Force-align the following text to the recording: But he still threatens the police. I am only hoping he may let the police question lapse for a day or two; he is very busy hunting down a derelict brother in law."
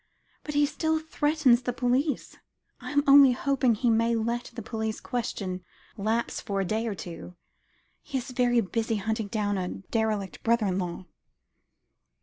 But 0.43 0.55
he 0.55 0.65
still 0.65 0.97
threatens 0.97 1.61
the 1.61 1.73
police. 1.73 2.35
I 2.79 2.89
am 2.89 3.03
only 3.05 3.33
hoping 3.33 3.75
he 3.75 3.91
may 3.91 4.15
let 4.15 4.45
the 4.55 4.63
police 4.63 4.99
question 4.99 5.63
lapse 5.95 6.41
for 6.41 6.59
a 6.59 6.65
day 6.65 6.87
or 6.87 6.95
two; 6.95 7.35
he 8.01 8.17
is 8.17 8.31
very 8.31 8.61
busy 8.61 8.95
hunting 8.95 9.27
down 9.27 9.59
a 9.59 9.67
derelict 9.67 10.41
brother 10.41 10.65
in 10.65 10.79
law." 10.79 11.05